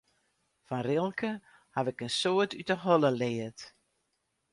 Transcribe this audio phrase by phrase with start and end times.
[0.67, 1.29] Fan Rilke
[1.75, 3.59] haw ik in soad út de holle leard.